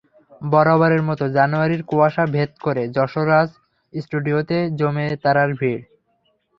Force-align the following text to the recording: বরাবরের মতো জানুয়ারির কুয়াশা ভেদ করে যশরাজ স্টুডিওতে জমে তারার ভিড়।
বরাবরের 0.41 1.03
মতো 1.09 1.23
জানুয়ারির 1.37 1.81
কুয়াশা 1.89 2.23
ভেদ 2.35 2.51
করে 2.65 2.83
যশরাজ 2.95 3.49
স্টুডিওতে 3.93 4.57
জমে 4.79 5.07
তারার 5.23 5.51
ভিড়। 5.59 5.81